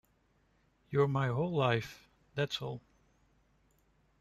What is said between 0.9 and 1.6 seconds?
my whole